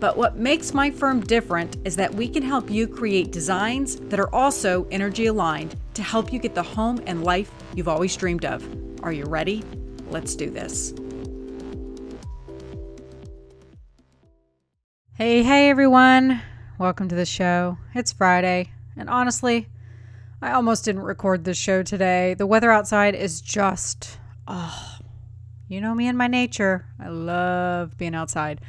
[0.00, 4.20] But what makes my firm different is that we can help you create designs that
[4.20, 8.44] are also energy aligned to help you get the home and life you've always dreamed
[8.44, 8.64] of.
[9.02, 9.64] Are you ready?
[10.08, 10.94] Let's do this.
[15.14, 16.42] Hey, hey everyone.
[16.78, 17.76] Welcome to the show.
[17.92, 19.66] It's Friday, and honestly,
[20.40, 22.34] I almost didn't record this show today.
[22.34, 24.98] The weather outside is just, oh,
[25.66, 26.86] you know me and my nature.
[27.00, 28.60] I love being outside.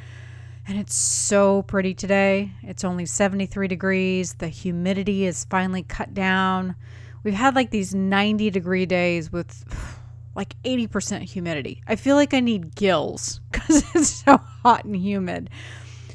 [0.70, 2.52] And it's so pretty today.
[2.62, 4.34] It's only 73 degrees.
[4.34, 6.76] The humidity is finally cut down.
[7.24, 9.64] We've had like these 90 degree days with
[10.36, 11.82] like 80% humidity.
[11.88, 15.50] I feel like I need gills because it's so hot and humid.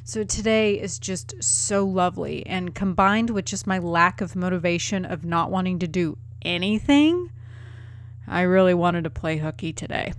[0.06, 2.46] So today is just so lovely.
[2.46, 7.30] And combined with just my lack of motivation of not wanting to do anything,
[8.26, 10.14] I really wanted to play hooky today.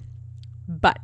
[0.68, 0.98] But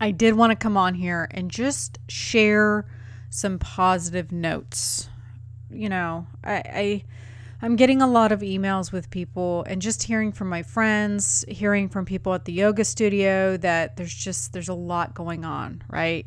[0.00, 2.86] I did want to come on here and just share
[3.28, 5.08] some positive notes.
[5.70, 7.04] You know, I, I
[7.62, 11.90] I'm getting a lot of emails with people and just hearing from my friends, hearing
[11.90, 16.26] from people at the yoga studio that there's just there's a lot going on, right?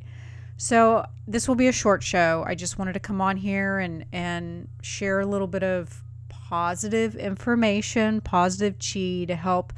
[0.57, 2.43] So this will be a short show.
[2.45, 7.15] I just wanted to come on here and and share a little bit of positive
[7.15, 9.73] information, positive chi to help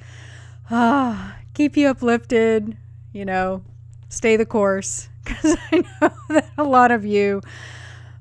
[0.69, 2.77] uh, keep you uplifted,
[3.13, 3.63] you know,
[4.09, 7.42] stay the course because I know that a lot of you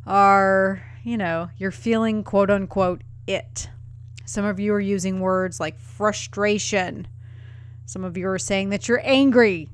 [0.06, 3.68] are, you know, you're feeling quote unquote it.
[4.24, 7.06] Some of you are using words like frustration.
[7.86, 9.68] Some of you are saying that you're angry.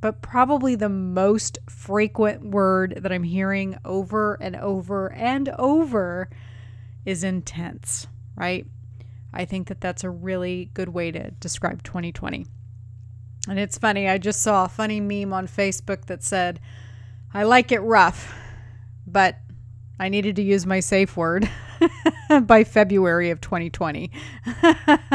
[0.00, 6.28] But probably the most frequent word that I'm hearing over and over and over
[7.04, 8.66] is intense, right?
[9.32, 12.46] I think that that's a really good way to describe 2020.
[13.48, 16.60] And it's funny, I just saw a funny meme on Facebook that said,
[17.32, 18.34] I like it rough,
[19.06, 19.38] but
[19.98, 21.48] I needed to use my safe word
[22.42, 24.10] by February of 2020.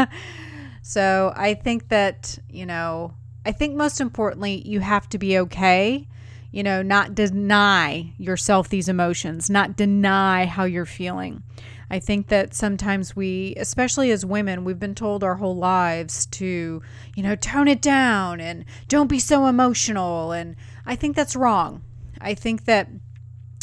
[0.82, 3.14] so I think that, you know,
[3.46, 6.08] I think most importantly, you have to be okay,
[6.52, 11.44] you know, not deny yourself these emotions, not deny how you're feeling.
[11.90, 16.82] I think that sometimes we, especially as women, we've been told our whole lives to,
[17.16, 20.32] you know, tone it down and don't be so emotional.
[20.32, 20.56] And
[20.86, 21.84] I think that's wrong.
[22.20, 22.90] I think that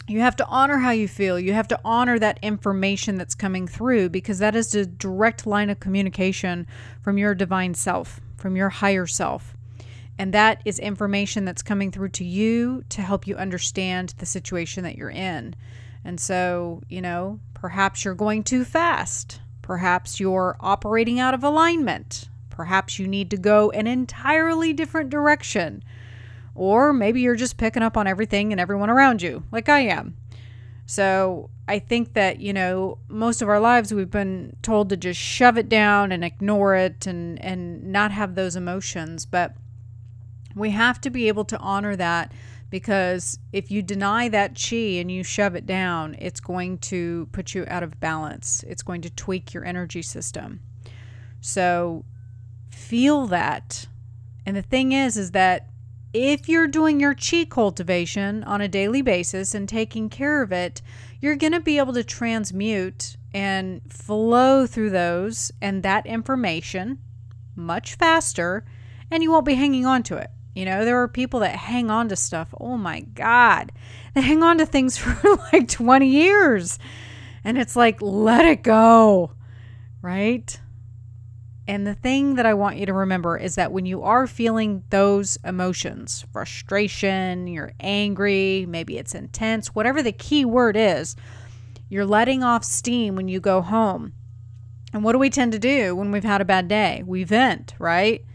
[0.06, 1.38] you have to honor how you feel.
[1.38, 5.70] You have to honor that information that's coming through because that is a direct line
[5.70, 6.66] of communication
[7.00, 9.56] from your divine self, from your higher self.
[10.18, 14.84] And that is information that's coming through to you to help you understand the situation
[14.84, 15.54] that you're in.
[16.04, 19.40] And so, you know, perhaps you're going too fast.
[19.62, 22.28] Perhaps you're operating out of alignment.
[22.48, 25.82] Perhaps you need to go an entirely different direction.
[26.54, 30.16] Or maybe you're just picking up on everything and everyone around you, like I am.
[30.86, 35.20] So I think that, you know, most of our lives we've been told to just
[35.20, 39.24] shove it down and ignore it and, and not have those emotions.
[39.24, 39.54] But
[40.56, 42.32] we have to be able to honor that
[42.70, 47.54] because if you deny that chi and you shove it down, it's going to put
[47.54, 48.64] you out of balance.
[48.66, 50.60] It's going to tweak your energy system.
[51.40, 52.04] So
[52.70, 53.86] feel that.
[54.46, 55.66] And the thing is is that
[56.12, 60.82] if you're doing your chi cultivation on a daily basis and taking care of it,
[61.20, 66.98] you're going to be able to transmute and flow through those and that information
[67.54, 68.64] much faster
[69.10, 70.30] and you won't be hanging on to it.
[70.60, 72.52] You know, there are people that hang on to stuff.
[72.60, 73.72] Oh my God.
[74.12, 76.78] They hang on to things for like 20 years.
[77.42, 79.32] And it's like, let it go.
[80.02, 80.60] Right?
[81.66, 84.84] And the thing that I want you to remember is that when you are feeling
[84.90, 91.16] those emotions, frustration, you're angry, maybe it's intense, whatever the key word is,
[91.88, 94.12] you're letting off steam when you go home.
[94.92, 97.02] And what do we tend to do when we've had a bad day?
[97.06, 98.26] We vent, right?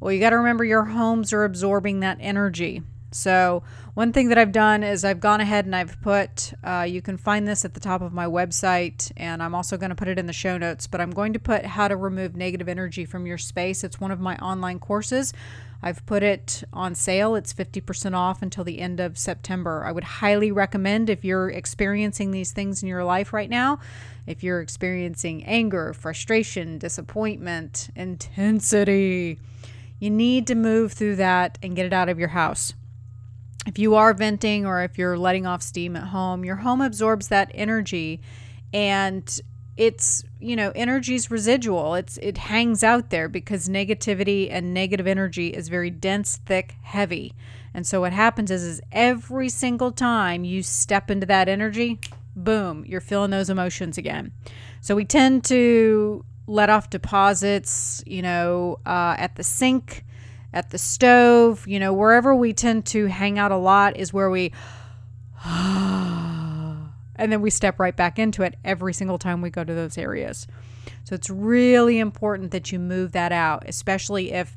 [0.00, 2.82] Well, you got to remember your homes are absorbing that energy.
[3.10, 3.62] So,
[3.94, 7.16] One thing that I've done is I've gone ahead and I've put, uh, you can
[7.16, 10.18] find this at the top of my website, and I'm also going to put it
[10.18, 13.24] in the show notes, but I'm going to put how to remove negative energy from
[13.24, 13.84] your space.
[13.84, 15.32] It's one of my online courses.
[15.80, 17.36] I've put it on sale.
[17.36, 19.84] It's 50% off until the end of September.
[19.86, 23.78] I would highly recommend if you're experiencing these things in your life right now,
[24.26, 29.38] if you're experiencing anger, frustration, disappointment, intensity,
[30.04, 32.74] you need to move through that and get it out of your house.
[33.66, 37.28] If you are venting or if you're letting off steam at home, your home absorbs
[37.28, 38.20] that energy
[38.74, 39.40] and
[39.78, 41.94] it's you know energy's residual.
[41.94, 47.32] It's it hangs out there because negativity and negative energy is very dense thick heavy.
[47.72, 51.98] And so what happens is is every single time you step into that energy
[52.36, 54.32] boom you're feeling those emotions again.
[54.82, 60.04] So we tend to let off deposits you know uh, at the sink
[60.52, 64.30] at the stove you know wherever we tend to hang out a lot is where
[64.30, 64.52] we
[67.16, 69.98] and then we step right back into it every single time we go to those
[69.98, 70.46] areas.
[71.04, 74.56] So it's really important that you move that out, especially if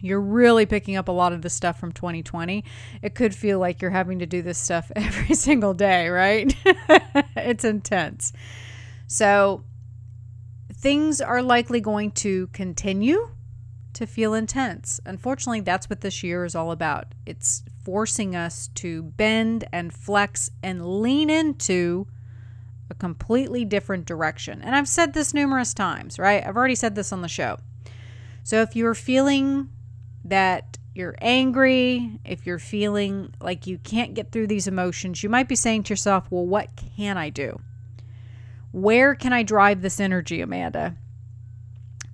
[0.00, 2.62] you're really picking up a lot of the stuff from 2020.
[3.02, 6.54] It could feel like you're having to do this stuff every single day, right?
[7.36, 8.32] it's intense.
[9.06, 9.64] So
[10.76, 13.30] things are likely going to continue
[13.94, 15.00] to feel intense.
[15.06, 17.14] Unfortunately, that's what this year is all about.
[17.24, 22.06] It's forcing us to bend and flex and lean into
[22.90, 24.60] a completely different direction.
[24.60, 26.46] And I've said this numerous times, right?
[26.46, 27.58] I've already said this on the show.
[28.44, 29.70] So if you're feeling
[30.24, 35.48] that you're angry, if you're feeling like you can't get through these emotions, you might
[35.48, 37.60] be saying to yourself, well, what can I do?
[38.76, 40.96] Where can I drive this energy, Amanda?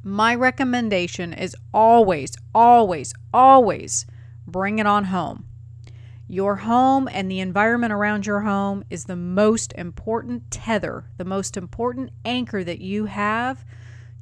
[0.03, 4.07] my recommendation is always, always, always
[4.47, 5.47] bring it on home.
[6.27, 11.57] Your home and the environment around your home is the most important tether, the most
[11.57, 13.65] important anchor that you have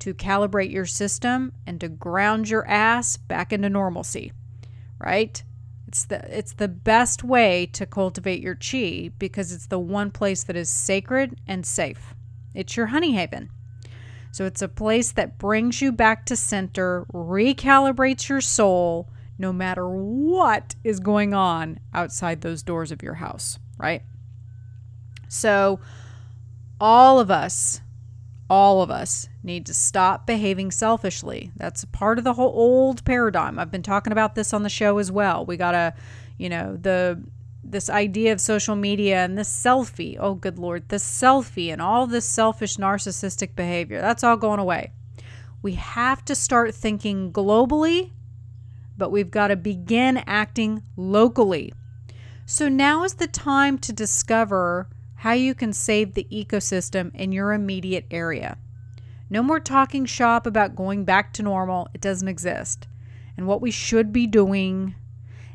[0.01, 4.33] to calibrate your system and to ground your ass back into normalcy,
[4.99, 5.43] right?
[5.87, 10.45] It's the it's the best way to cultivate your chi because it's the one place
[10.45, 12.15] that is sacred and safe.
[12.55, 13.50] It's your honey haven.
[14.32, 19.08] So it's a place that brings you back to center, recalibrates your soul,
[19.38, 24.02] no matter what is going on outside those doors of your house, right?
[25.29, 25.81] So
[26.81, 27.81] all of us,
[28.49, 31.50] all of us need to stop behaving selfishly.
[31.56, 33.58] That's part of the whole old paradigm.
[33.58, 35.44] I've been talking about this on the show as well.
[35.46, 35.94] We got to,
[36.37, 37.23] you know, the
[37.70, 40.17] this idea of social media and this selfie.
[40.19, 44.00] Oh, good Lord, this selfie and all this selfish narcissistic behavior.
[44.00, 44.93] That's all going away.
[45.62, 48.12] We have to start thinking globally,
[48.96, 51.72] but we've got to begin acting locally.
[52.46, 57.52] So now is the time to discover how you can save the ecosystem in your
[57.52, 58.56] immediate area.
[59.28, 62.88] No more talking shop about going back to normal, it doesn't exist.
[63.37, 64.94] And what we should be doing.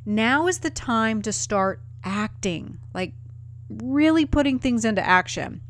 [0.06, 3.13] Now is the time to start acting, like
[3.69, 5.62] really putting things into action.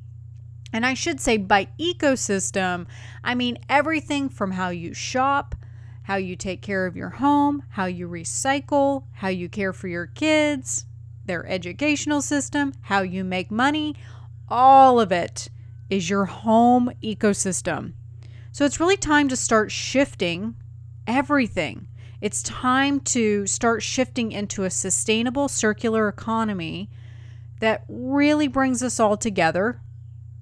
[0.73, 2.85] And I should say, by ecosystem,
[3.23, 5.55] I mean everything from how you shop,
[6.03, 10.05] how you take care of your home, how you recycle, how you care for your
[10.05, 10.85] kids,
[11.25, 13.95] their educational system, how you make money.
[14.49, 15.49] All of it
[15.89, 17.93] is your home ecosystem.
[18.51, 20.55] So it's really time to start shifting
[21.07, 21.87] everything.
[22.25, 26.89] It's time to start shifting into a sustainable circular economy
[27.59, 29.79] that really brings us all together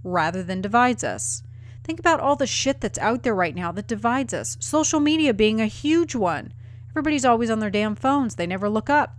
[0.02, 1.44] rather than divides us.
[1.84, 4.56] Think about all the shit that's out there right now that divides us.
[4.62, 6.54] Social media being a huge one.
[6.92, 9.18] Everybody's always on their damn phones, they never look up.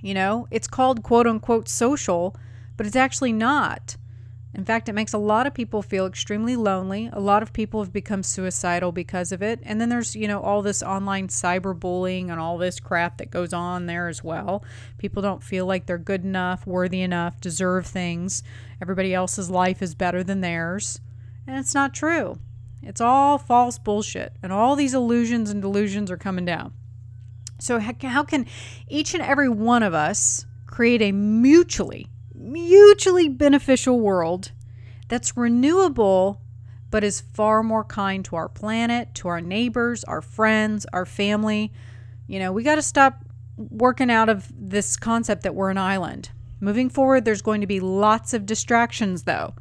[0.00, 2.34] You know, it's called quote unquote social,
[2.78, 3.98] but it's actually not.
[4.52, 7.08] In fact, it makes a lot of people feel extremely lonely.
[7.12, 9.60] A lot of people have become suicidal because of it.
[9.62, 13.52] And then there's, you know, all this online cyberbullying and all this crap that goes
[13.52, 14.64] on there as well.
[14.98, 18.42] People don't feel like they're good enough, worthy enough, deserve things.
[18.82, 21.00] Everybody else's life is better than theirs.
[21.46, 22.40] And it's not true.
[22.82, 24.32] It's all false bullshit.
[24.42, 26.72] And all these illusions and delusions are coming down.
[27.60, 28.46] So, how can
[28.88, 32.09] each and every one of us create a mutually
[32.40, 34.52] mutually beneficial world
[35.08, 36.40] that's renewable
[36.90, 41.72] but is far more kind to our planet, to our neighbors, our friends, our family.
[42.26, 43.24] You know, we got to stop
[43.56, 46.30] working out of this concept that we're an island.
[46.58, 49.54] Moving forward, there's going to be lots of distractions, though,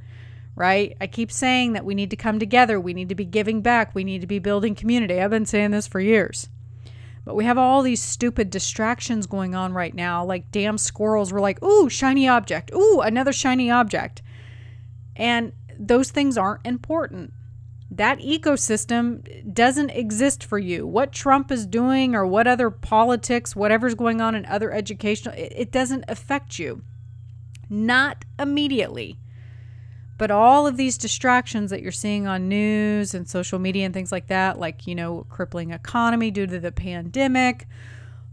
[0.56, 0.98] right?
[1.00, 2.80] I keep saying that we need to come together.
[2.80, 3.94] We need to be giving back.
[3.94, 5.22] We need to be building community.
[5.22, 6.50] I've been saying this for years.
[7.30, 10.26] But we have all these stupid distractions going on right now.
[10.26, 12.72] Like damn squirrels were like, ooh, shiny object.
[12.74, 14.24] Ooh, another shiny object.
[15.16, 17.32] And those things aren't important.
[17.92, 20.88] That ecosystem doesn't exist for you.
[20.88, 25.72] What Trump is doing or what other politics, whatever's going on in other educational, it,
[25.72, 26.82] doesn't affect you.
[27.70, 29.20] Not immediately.
[30.20, 34.12] But all of these distractions that you're seeing on news and social media and things
[34.12, 37.68] like that, like, you know, crippling economy due to the pandemic,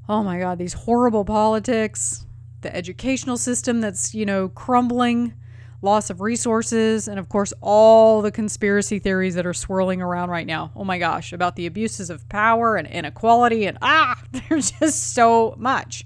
[0.08, 2.26] oh my God, these horrible politics,
[2.62, 5.34] the educational system that's, you know, crumbling,
[5.80, 10.46] loss of resources, and of course, all the conspiracy theories that are swirling around right
[10.46, 10.72] now.
[10.74, 15.54] Oh my gosh, about the abuses of power and inequality, and ah, there's just so
[15.56, 16.04] much.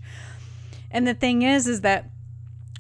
[0.90, 2.10] And the thing is, is that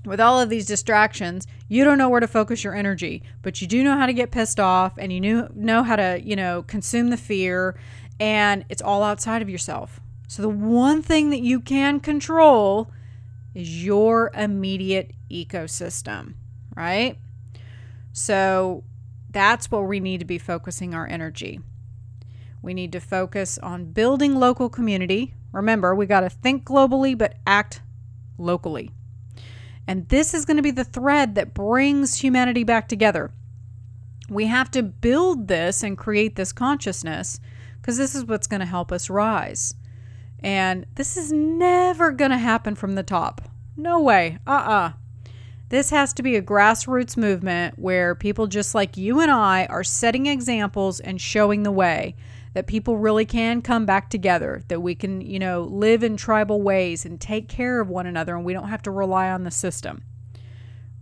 [0.04, 3.66] with all of these distractions, you don't know where to focus your energy, but you
[3.66, 6.62] do know how to get pissed off and you knew, know how to, you know,
[6.62, 7.78] consume the fear
[8.18, 10.00] and it's all outside of yourself.
[10.28, 12.90] So the one thing that you can control
[13.54, 16.34] is your immediate ecosystem,
[16.76, 17.18] right?
[18.12, 18.84] So
[19.30, 21.60] that's where we need to be focusing our energy.
[22.62, 25.34] We need to focus on building local community.
[25.52, 27.82] Remember, we got to think globally but act
[28.38, 28.90] locally.
[29.90, 33.32] And this is going to be the thread that brings humanity back together.
[34.28, 37.40] We have to build this and create this consciousness
[37.80, 39.74] because this is what's going to help us rise.
[40.38, 43.40] And this is never going to happen from the top.
[43.76, 44.38] No way.
[44.46, 44.70] Uh uh-uh.
[44.70, 44.92] uh
[45.70, 49.82] This has to be a grassroots movement where people just like you and I are
[49.82, 52.14] setting examples and showing the way
[52.52, 56.60] that people really can come back together, that we can, you know, live in tribal
[56.60, 59.50] ways and take care of one another and we don't have to rely on the
[59.50, 60.02] system.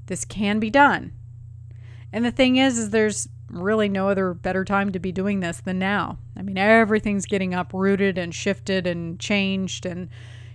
[0.06, 1.12] This can be done.
[2.12, 5.60] And the thing is is there's really no other better time to be doing this
[5.60, 6.18] than now.
[6.36, 10.08] I mean, everything's getting uprooted and shifted and changed and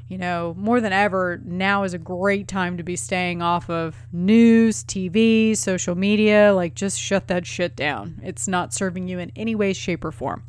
[0.08, 3.96] you know, more than ever, now is a great time to be staying off of
[4.12, 6.54] news, TV, social media.
[6.54, 8.20] Like, just shut that shit down.
[8.22, 10.44] It's not serving you in any way, shape, or form.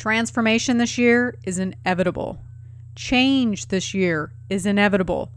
[0.00, 2.38] Transformation this year is inevitable.
[2.96, 5.30] Change this year is inevitable.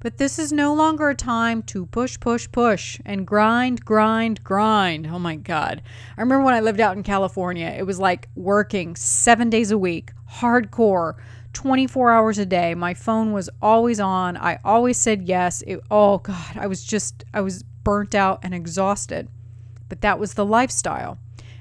[0.00, 5.08] But this is no longer a time to push, push, push and grind, grind, grind.
[5.08, 5.82] Oh my God.
[6.16, 9.76] I remember when I lived out in California, it was like working seven days a
[9.76, 11.16] week, hardcore,
[11.52, 12.74] 24 hours a day.
[12.74, 14.38] My phone was always on.
[14.38, 15.62] I always said yes.
[15.66, 19.28] It, oh God, I was just, I was burnt out and exhausted.
[19.90, 21.18] But that was the lifestyle.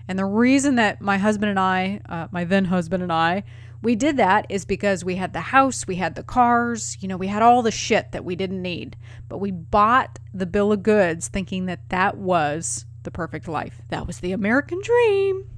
[0.08, 3.44] And the reason that my husband and I, uh, my then husband and I,
[3.82, 7.18] we did that is because we had the house, we had the cars, you know,
[7.18, 8.96] we had all the shit that we didn't need.
[9.30, 13.82] But we bought the bill of goods thinking that that was the perfect life.
[13.90, 15.50] That was the American dream.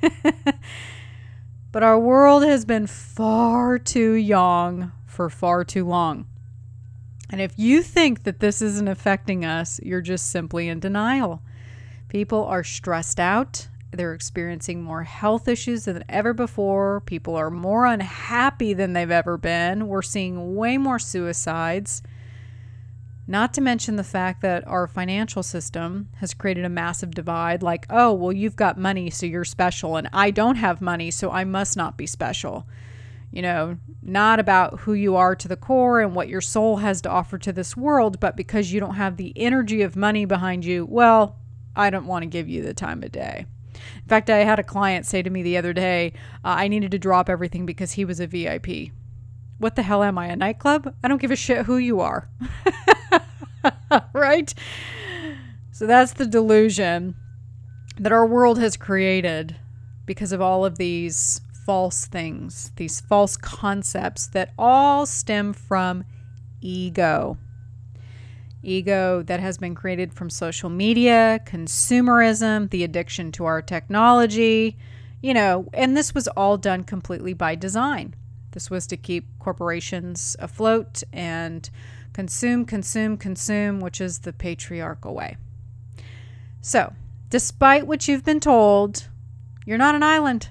[1.72, 6.26] but our world has been far too yang for far too long.
[7.28, 11.42] And if you think that this isn't affecting us, you're just simply in denial.
[12.08, 17.00] People are stressed out they're experiencing more health issues than ever before.
[17.00, 19.88] People are more unhappy than they've ever been.
[19.88, 22.02] We're seeing way more suicides.
[23.28, 27.84] Not to mention the fact that our financial system has created a massive divide like,
[27.90, 31.42] oh, well, you've got money, so you're special, and I don't have money, so I
[31.42, 32.68] must not be special.
[33.32, 37.00] You know, not about who you are to the core and what your soul has
[37.02, 40.64] to offer to this world, but because you don't have the energy of money behind
[40.64, 41.36] you, well,
[41.74, 43.46] I don't want to give you the time of day.
[43.96, 46.12] In fact, I had a client say to me the other day,
[46.44, 48.92] uh, I needed to drop everything because he was a VIP.
[49.58, 50.94] What the hell am I, a nightclub?
[51.02, 52.28] I don't give a shit who you are.
[54.12, 54.52] right?
[55.72, 57.14] So that's the delusion
[57.98, 59.56] that our world has created
[60.04, 66.04] because of all of these false things, these false concepts that all stem from
[66.60, 67.38] ego
[68.62, 74.76] ego that has been created from social media, consumerism, the addiction to our technology,
[75.22, 78.14] you know, and this was all done completely by design.
[78.52, 81.68] This was to keep corporations afloat and
[82.12, 85.36] consume, consume, consume, which is the patriarchal way.
[86.62, 86.94] So,
[87.28, 89.08] despite what you've been told,
[89.66, 90.48] you're not an island.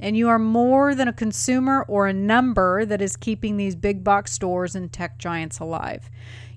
[0.00, 4.02] And you are more than a consumer or a number that is keeping these big
[4.02, 6.10] box stores and tech giants alive.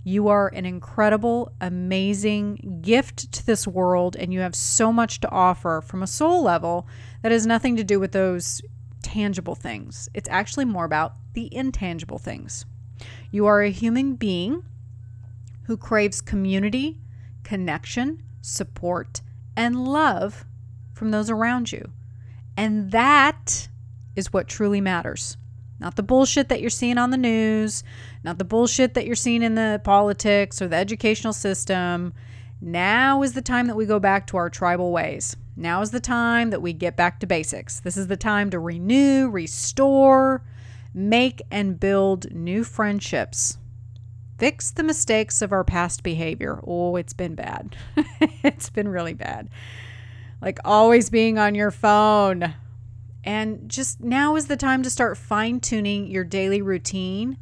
[0.07, 5.29] You are an incredible, amazing gift to this world, and you have so much to
[5.29, 6.87] offer from a soul level
[7.21, 8.61] that has nothing to do with those
[9.03, 10.07] tangible things.
[10.13, 12.65] It's actually more about the intangible things.
[13.31, 14.63] You are a human being
[15.63, 16.99] who craves community,
[17.43, 19.19] connection, support,
[19.57, 20.45] and love
[20.93, 21.91] from those around you.
[22.55, 23.67] And that
[24.15, 25.35] is what truly matters.
[25.79, 27.83] Not the bullshit that you're seeing on the news,
[28.27, 32.13] not the bullshit that you're seeing in the politics or the educational system.
[32.60, 35.38] Now is the time that we go back to our tribal ways.
[35.55, 37.79] Now is the time that we get back to basics.
[37.79, 40.43] This is the time to renew, restore,
[40.93, 43.60] make, and build new friendships.
[44.38, 46.60] Fix the mistakes of our past behavior.
[46.67, 47.77] Oh, it's been bad.
[48.43, 49.48] it's been really bad.
[50.41, 52.55] Like always being on your phone.
[53.24, 57.38] And just now is the time to start fine tuning your daily routine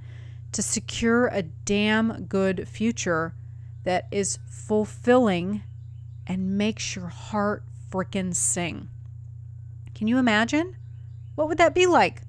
[0.56, 3.36] to secure a damn good future
[3.84, 5.64] that is fulfilling
[6.26, 8.88] and makes your heart frickin' sing.
[9.94, 10.78] Can you imagine?
[11.36, 12.22] What would that be like?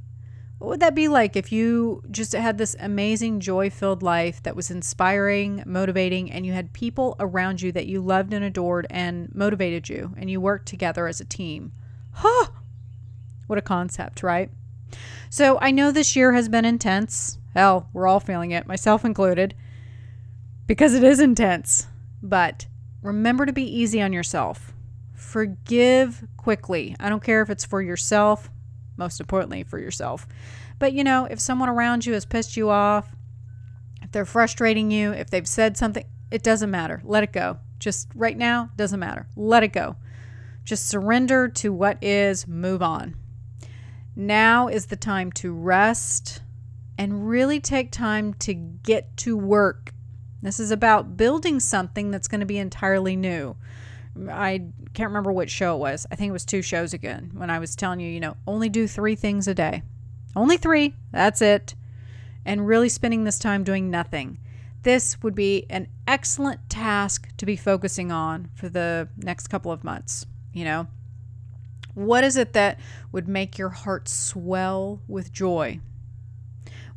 [0.58, 4.56] What would that be like if you just had this amazing joy filled life that
[4.56, 9.32] was inspiring, motivating, and you had people around you that you loved and adored and
[9.34, 11.72] motivated you, and you worked together as a team?
[12.10, 12.46] Huh!
[13.46, 14.50] What a concept, right?
[15.30, 17.38] So I know this year has been intense.
[17.56, 19.54] Hell, we're all feeling it, myself included,
[20.66, 21.86] because it is intense.
[22.22, 22.66] But
[23.00, 24.74] remember to be easy on yourself.
[25.14, 26.94] Forgive quickly.
[27.00, 28.50] I don't care if it's for yourself,
[28.98, 30.26] most importantly for yourself.
[30.78, 33.16] But you know, if someone around you has pissed you off,
[34.02, 37.00] if they're frustrating you, if they've said something, it doesn't matter.
[37.04, 37.56] Let it go.
[37.78, 39.28] Just right now, doesn't matter.
[39.34, 39.96] Let it go.
[40.64, 43.16] Just surrender to what is, move on.
[44.14, 46.42] Now is the time to rest
[46.98, 49.92] and really take time to get to work.
[50.42, 53.56] This is about building something that's going to be entirely new.
[54.30, 56.06] I can't remember which show it was.
[56.10, 58.68] I think it was two shows again when I was telling you, you know, only
[58.68, 59.82] do three things a day.
[60.34, 60.94] Only three.
[61.12, 61.74] That's it.
[62.44, 64.38] And really spending this time doing nothing.
[64.82, 69.82] This would be an excellent task to be focusing on for the next couple of
[69.82, 70.26] months.
[70.52, 70.86] You know,
[71.94, 72.78] what is it that
[73.10, 75.80] would make your heart swell with joy?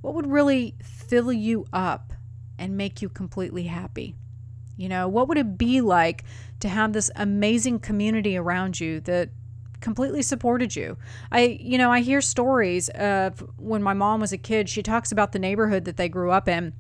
[0.02, 2.14] What would really fill you up
[2.58, 4.16] and make you completely happy?
[4.78, 6.24] You know, what would it be like
[6.62, 9.30] to have this amazing community around you that
[9.82, 10.98] completely supported you.
[11.32, 15.12] I, you know, I hear stories of when my mom was a kid, she talks
[15.12, 16.74] about the neighborhood that they grew up in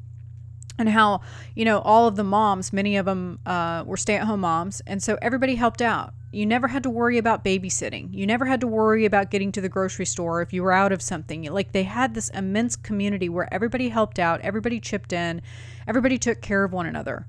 [0.77, 1.21] and how,
[1.55, 4.81] you know, all of the moms, many of them uh, were stay at home moms.
[4.87, 6.13] And so everybody helped out.
[6.31, 8.13] You never had to worry about babysitting.
[8.13, 10.91] You never had to worry about getting to the grocery store if you were out
[10.91, 11.43] of something.
[11.51, 15.41] Like they had this immense community where everybody helped out, everybody chipped in,
[15.87, 17.25] everybody took care of one another.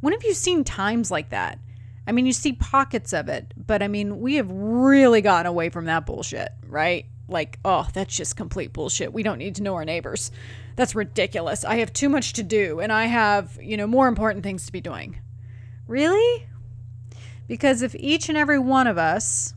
[0.00, 1.58] When have you seen times like that?
[2.06, 5.68] I mean, you see pockets of it, but I mean, we have really gotten away
[5.68, 7.06] from that bullshit, right?
[7.28, 9.12] Like, oh, that's just complete bullshit.
[9.12, 10.30] We don't need to know our neighbors.
[10.76, 11.64] That's ridiculous.
[11.64, 14.72] I have too much to do and I have, you know, more important things to
[14.72, 15.20] be doing.
[15.88, 16.46] Really?
[17.48, 19.54] Because if each and every one of us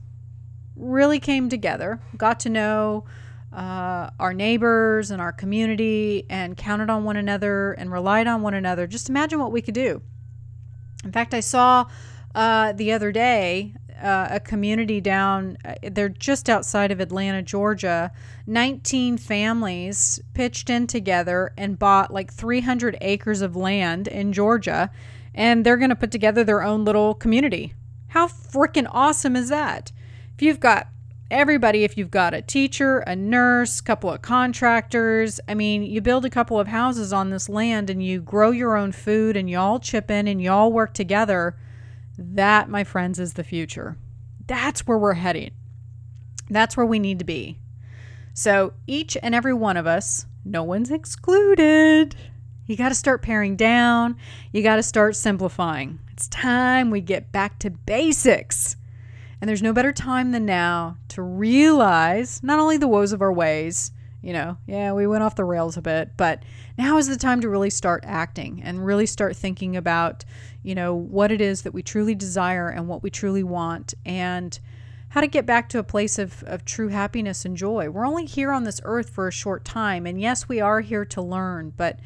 [0.75, 3.03] really came together, got to know
[3.53, 8.53] uh, our neighbors and our community, and counted on one another and relied on one
[8.53, 10.01] another, just imagine what we could do.
[11.03, 11.85] In fact, I saw
[12.33, 18.11] uh, the other day, uh, a community down, uh, they're just outside of Atlanta, Georgia.
[18.47, 24.89] 19 families pitched in together and bought like 300 acres of land in Georgia,
[25.35, 27.73] and they're going to put together their own little community.
[28.11, 29.93] How freaking awesome is that?
[30.35, 30.89] If you've got
[31.29, 36.01] everybody, if you've got a teacher, a nurse, a couple of contractors, I mean, you
[36.01, 39.49] build a couple of houses on this land and you grow your own food and
[39.49, 41.55] you all chip in and you all work together
[42.17, 43.95] that, my friends, is the future.
[44.45, 45.51] That's where we're heading.
[46.49, 47.59] That's where we need to be.
[48.33, 52.17] So, each and every one of us, no one's excluded.
[52.71, 54.15] You got to start paring down.
[54.53, 55.99] You got to start simplifying.
[56.13, 58.77] It's time we get back to basics.
[59.41, 63.33] And there's no better time than now to realize not only the woes of our
[63.33, 66.43] ways, you know, yeah, we went off the rails a bit, but
[66.77, 70.23] now is the time to really start acting and really start thinking about,
[70.63, 74.61] you know, what it is that we truly desire and what we truly want and
[75.09, 77.89] how to get back to a place of, of true happiness and joy.
[77.89, 80.05] We're only here on this earth for a short time.
[80.05, 81.99] And yes, we are here to learn, but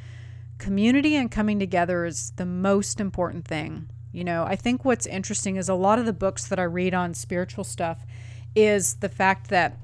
[0.65, 3.88] community and coming together is the most important thing.
[4.12, 6.95] You know, I think what's interesting is a lot of the books that I read
[6.95, 8.04] on spiritual stuff
[8.56, 9.78] is the fact that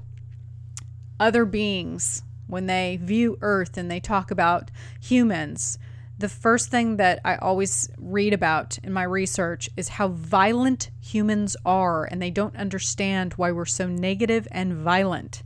[1.20, 5.78] other beings, when they view Earth and they talk about humans,
[6.18, 11.56] the first thing that I always read about in my research is how violent humans
[11.64, 15.44] are, and they don't understand why we're so negative and violent.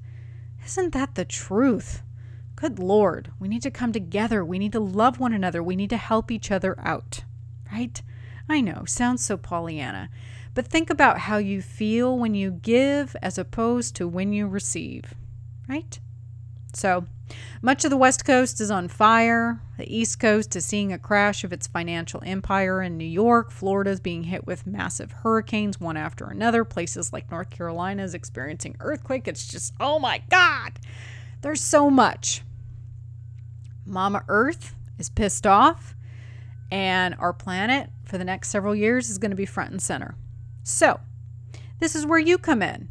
[0.64, 2.02] Isn't that the truth?
[2.56, 4.42] Good Lord, we need to come together.
[4.44, 5.62] We need to love one another.
[5.62, 7.22] We need to help each other out,
[7.70, 8.00] right?
[8.48, 10.08] I know, sounds so Pollyanna,
[10.54, 15.12] but think about how you feel when you give as opposed to when you receive.
[15.68, 15.98] right?
[16.72, 17.06] So,
[17.60, 19.60] much of the West Coast is on fire.
[19.78, 23.50] The East Coast is seeing a crash of its financial empire in New York.
[23.50, 26.64] Florida is being hit with massive hurricanes, one after another.
[26.64, 29.26] Places like North Carolina is experiencing earthquake.
[29.26, 30.78] It's just, oh my God,
[31.46, 32.42] there's so much.
[33.86, 35.94] Mama Earth is pissed off,
[36.72, 40.16] and our planet for the next several years is going to be front and center.
[40.64, 40.98] So,
[41.78, 42.90] this is where you come in.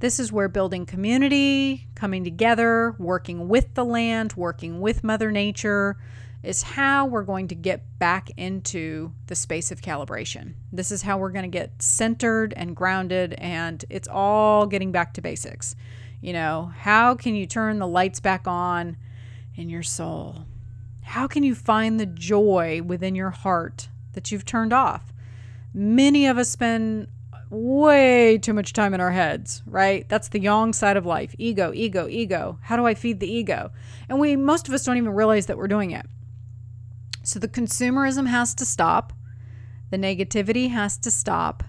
[0.00, 5.96] This is where building community, coming together, working with the land, working with Mother Nature
[6.42, 10.52] is how we're going to get back into the space of calibration.
[10.70, 15.14] This is how we're going to get centered and grounded, and it's all getting back
[15.14, 15.74] to basics.
[16.20, 18.96] You know, how can you turn the lights back on
[19.54, 20.46] in your soul?
[21.02, 25.12] How can you find the joy within your heart that you've turned off?
[25.72, 27.08] Many of us spend
[27.50, 30.08] way too much time in our heads, right?
[30.08, 31.34] That's the yang side of life.
[31.38, 32.58] Ego, ego, ego.
[32.62, 33.70] How do I feed the ego?
[34.08, 36.06] And we most of us don't even realize that we're doing it.
[37.22, 39.12] So the consumerism has to stop.
[39.90, 41.62] The negativity has to stop,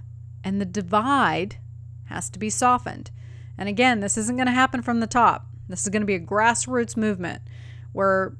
[0.43, 1.57] and the divide
[2.05, 3.11] has to be softened.
[3.57, 5.47] And again, this isn't going to happen from the top.
[5.67, 7.41] This is going to be a grassroots movement
[7.91, 8.37] where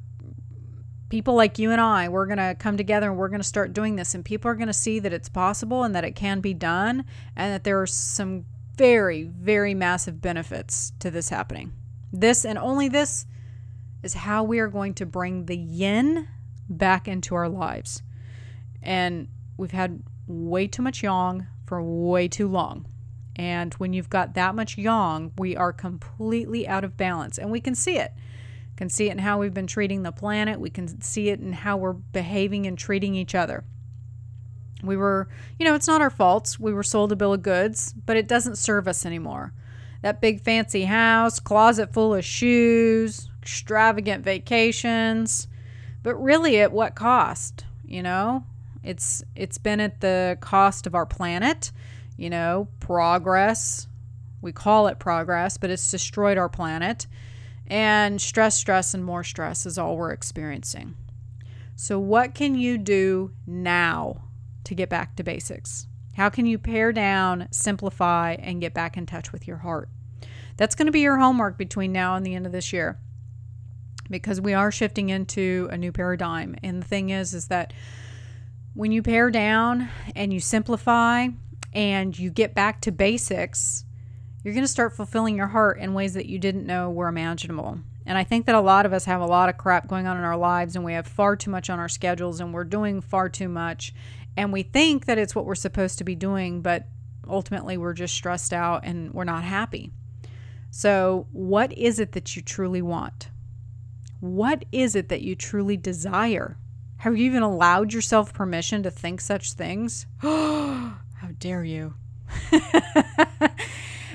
[1.08, 3.72] people like you and I, we're going to come together and we're going to start
[3.72, 4.14] doing this.
[4.14, 7.04] And people are going to see that it's possible and that it can be done
[7.36, 8.44] and that there are some
[8.76, 11.72] very, very massive benefits to this happening.
[12.12, 13.26] This and only this
[14.02, 16.28] is how we are going to bring the yin
[16.68, 18.02] back into our lives.
[18.82, 22.86] And we've had way too much yang for way too long.
[23.38, 27.60] And when you've got that much yang, we are completely out of balance and we
[27.60, 28.12] can see it
[28.78, 30.60] can see it in how we've been treating the planet.
[30.60, 33.64] We can see it in how we're behaving and treating each other.
[34.84, 36.60] We were, you know, it's not our faults.
[36.60, 39.52] We were sold a bill of goods, but it doesn't serve us anymore.
[40.02, 45.48] That big fancy house, closet full of shoes, extravagant vacations,
[46.04, 48.44] but really at what cost, you know?
[48.84, 51.72] It's it's been at the cost of our planet,
[52.18, 53.86] you know, progress.
[54.42, 57.06] We call it progress, but it's destroyed our planet
[57.66, 60.96] and stress, stress, and more stress is all we're experiencing.
[61.76, 64.22] So, what can you do now
[64.64, 65.86] to get back to basics?
[66.16, 69.88] How can you pare down, simplify, and get back in touch with your heart?
[70.56, 72.98] That's going to be your homework between now and the end of this year
[74.10, 76.56] because we are shifting into a new paradigm.
[76.62, 77.72] And the thing is, is that
[78.74, 81.28] when you pare down and you simplify
[81.78, 83.84] and you get back to basics,
[84.42, 87.78] you're going to start fulfilling your heart in ways that you didn't know were imaginable.
[88.04, 90.16] And I think that a lot of us have a lot of crap going on
[90.16, 93.00] in our lives and we have far too much on our schedules and we're doing
[93.00, 93.94] far too much.
[94.36, 96.88] And we think that it's what we're supposed to be doing, but
[97.28, 99.92] ultimately we're just stressed out and we're not happy.
[100.72, 103.28] So, what is it that you truly want?
[104.18, 106.56] What is it that you truly desire?
[106.98, 110.06] Have you even allowed yourself permission to think such things?
[111.38, 111.94] Dare you?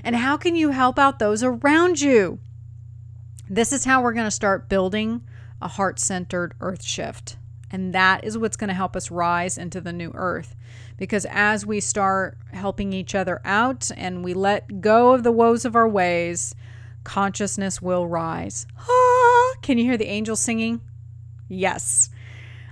[0.04, 2.40] And how can you help out those around you?
[3.50, 5.24] This is how we're going to start building
[5.62, 7.38] a heart centered earth shift.
[7.72, 10.56] And that is what's going to help us rise into the new earth.
[10.98, 15.66] Because as we start helping each other out and we let go of the woes
[15.66, 16.54] of our ways,
[17.04, 18.68] consciousness will rise.
[18.78, 20.82] Ah, can you hear the angels singing?
[21.48, 22.10] Yes.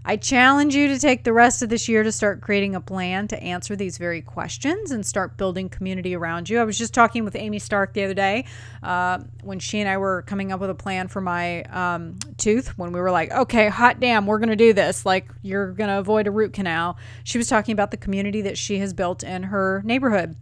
[0.03, 3.27] I challenge you to take the rest of this year to start creating a plan
[3.27, 6.59] to answer these very questions and start building community around you.
[6.59, 8.45] I was just talking with Amy Stark the other day
[8.81, 12.75] uh, when she and I were coming up with a plan for my um, tooth.
[12.79, 15.05] When we were like, okay, hot damn, we're going to do this.
[15.05, 16.97] Like, you're going to avoid a root canal.
[17.23, 20.35] She was talking about the community that she has built in her neighborhood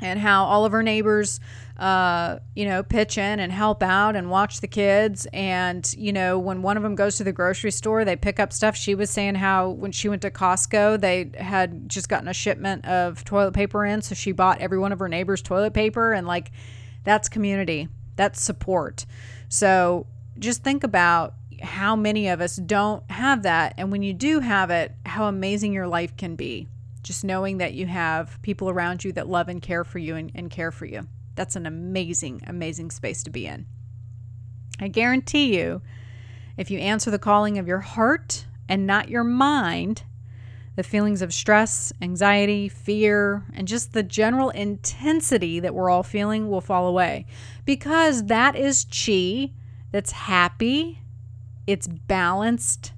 [0.00, 1.40] and how all of her neighbors
[1.78, 5.26] uh, you know, pitch in and help out and watch the kids.
[5.32, 8.52] And, you know, when one of them goes to the grocery store, they pick up
[8.52, 8.76] stuff.
[8.76, 12.84] She was saying how when she went to Costco, they had just gotten a shipment
[12.84, 14.02] of toilet paper in.
[14.02, 16.12] So she bought every one of her neighbors toilet paper.
[16.12, 16.50] And, like,
[17.04, 19.06] that's community, that's support.
[19.48, 20.06] So
[20.38, 23.74] just think about how many of us don't have that.
[23.78, 26.68] And when you do have it, how amazing your life can be.
[27.02, 30.32] Just knowing that you have people around you that love and care for you and,
[30.34, 31.06] and care for you.
[31.38, 33.66] That's an amazing, amazing space to be in.
[34.80, 35.82] I guarantee you,
[36.56, 40.02] if you answer the calling of your heart and not your mind,
[40.74, 46.50] the feelings of stress, anxiety, fear, and just the general intensity that we're all feeling
[46.50, 47.24] will fall away
[47.64, 49.52] because that is chi
[49.92, 51.02] that's happy,
[51.68, 52.94] it's balanced,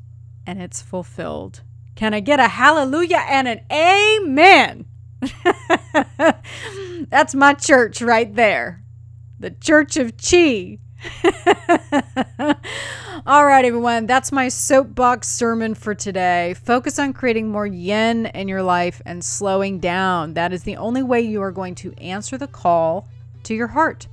[0.47, 1.61] and it's fulfilled.
[1.95, 4.87] Can I get a hallelujah and an amen?
[7.11, 8.83] That's my church right there.
[9.39, 10.79] The Church of Chi.
[13.27, 16.55] All right, everyone, that's my soapbox sermon for today.
[16.55, 20.35] Focus on creating more yin in your life and slowing down.
[20.35, 23.09] That is the only way you are going to answer the call
[23.45, 24.09] to your heart.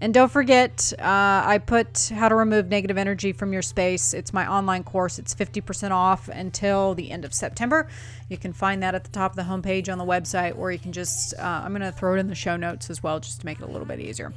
[0.00, 4.14] And don't forget, uh, I put how to remove negative energy from your space.
[4.14, 5.18] It's my online course.
[5.18, 7.88] It's 50% off until the end of September.
[8.28, 10.78] You can find that at the top of the homepage on the website, or you
[10.78, 13.40] can just, uh, I'm going to throw it in the show notes as well, just
[13.40, 14.32] to make it a little bit easier.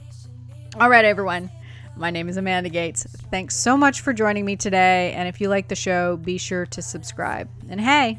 [0.79, 1.51] All right, everyone.
[1.95, 3.05] My name is Amanda Gates.
[3.29, 5.11] Thanks so much for joining me today.
[5.11, 7.47] And if you like the show, be sure to subscribe.
[7.69, 8.17] And hey,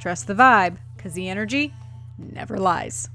[0.00, 1.72] trust the vibe, because the energy
[2.18, 3.08] never lies.